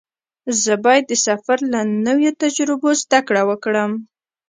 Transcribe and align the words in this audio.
زه 0.63 0.73
باید 0.85 1.03
د 1.07 1.13
سفر 1.27 1.57
له 1.73 1.79
نویو 2.05 2.37
تجربو 2.41 2.89
زده 3.01 3.19
کړه 3.27 3.41
وکړم. 3.49 3.91